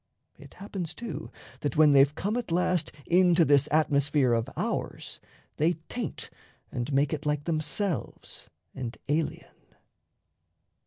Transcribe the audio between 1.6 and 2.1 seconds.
when